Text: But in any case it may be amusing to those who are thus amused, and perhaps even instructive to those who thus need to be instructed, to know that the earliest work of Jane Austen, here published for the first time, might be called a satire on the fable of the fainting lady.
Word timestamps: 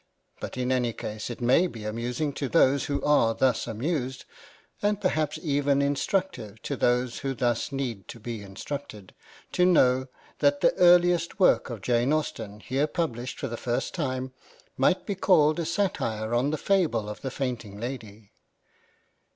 But 0.39 0.57
in 0.57 0.71
any 0.71 0.93
case 0.93 1.29
it 1.29 1.41
may 1.41 1.67
be 1.67 1.85
amusing 1.85 2.33
to 2.33 2.49
those 2.49 2.85
who 2.85 3.03
are 3.03 3.35
thus 3.35 3.67
amused, 3.67 4.25
and 4.81 4.99
perhaps 4.99 5.37
even 5.43 5.79
instructive 5.79 6.59
to 6.63 6.75
those 6.75 7.19
who 7.19 7.35
thus 7.35 7.71
need 7.71 8.07
to 8.07 8.19
be 8.19 8.41
instructed, 8.41 9.13
to 9.51 9.63
know 9.63 10.07
that 10.39 10.61
the 10.61 10.73
earliest 10.77 11.39
work 11.39 11.69
of 11.69 11.81
Jane 11.83 12.11
Austen, 12.13 12.61
here 12.61 12.87
published 12.87 13.37
for 13.39 13.47
the 13.47 13.57
first 13.57 13.93
time, 13.93 14.33
might 14.75 15.05
be 15.05 15.13
called 15.13 15.59
a 15.59 15.65
satire 15.65 16.33
on 16.33 16.49
the 16.49 16.57
fable 16.57 17.07
of 17.07 17.21
the 17.21 17.29
fainting 17.29 17.79
lady. 17.79 18.31